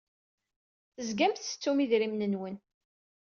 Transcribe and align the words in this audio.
Tezgam 0.95 1.33
tettettum 1.33 1.77
idrimen-nwen. 1.83 2.55